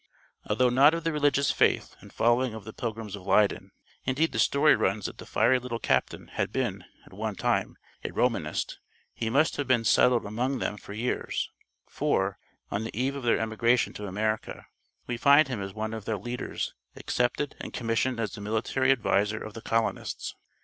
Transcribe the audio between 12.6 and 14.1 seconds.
on the eve of their emigration to